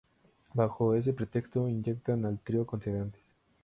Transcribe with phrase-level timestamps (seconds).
[0.55, 3.21] Bajo ese pretexto, inyectan al trío con sedantes.